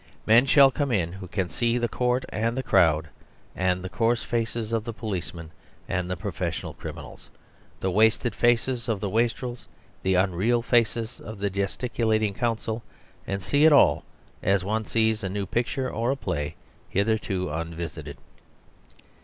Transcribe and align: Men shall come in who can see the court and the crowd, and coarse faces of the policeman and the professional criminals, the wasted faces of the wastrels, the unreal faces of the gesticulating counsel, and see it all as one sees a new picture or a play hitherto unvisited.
Men 0.25 0.47
shall 0.47 0.71
come 0.71 0.91
in 0.91 1.11
who 1.13 1.27
can 1.27 1.47
see 1.51 1.77
the 1.77 1.87
court 1.87 2.25
and 2.29 2.57
the 2.57 2.63
crowd, 2.63 3.09
and 3.55 3.85
coarse 3.91 4.23
faces 4.23 4.73
of 4.73 4.83
the 4.83 4.93
policeman 4.93 5.51
and 5.87 6.09
the 6.09 6.17
professional 6.17 6.73
criminals, 6.73 7.29
the 7.81 7.91
wasted 7.91 8.33
faces 8.33 8.89
of 8.89 8.99
the 8.99 9.11
wastrels, 9.11 9.67
the 10.01 10.15
unreal 10.15 10.63
faces 10.63 11.19
of 11.19 11.37
the 11.37 11.51
gesticulating 11.51 12.33
counsel, 12.33 12.81
and 13.27 13.43
see 13.43 13.63
it 13.63 13.71
all 13.71 14.03
as 14.41 14.63
one 14.65 14.85
sees 14.85 15.23
a 15.23 15.29
new 15.29 15.45
picture 15.45 15.87
or 15.87 16.09
a 16.09 16.15
play 16.17 16.55
hitherto 16.89 17.51
unvisited. 17.51 18.17